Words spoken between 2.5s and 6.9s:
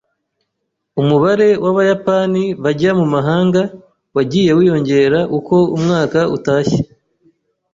bajya mu mahanga wagiye wiyongera uko umwaka utashye.